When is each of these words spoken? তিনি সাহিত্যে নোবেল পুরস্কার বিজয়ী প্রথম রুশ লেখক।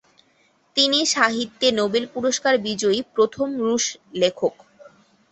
তিনি 0.75 0.99
সাহিত্যে 1.07 1.67
নোবেল 1.71 2.03
পুরস্কার 2.13 2.53
বিজয়ী 2.65 2.99
প্রথম 3.15 3.47
রুশ 3.61 3.85
লেখক। 4.15 4.53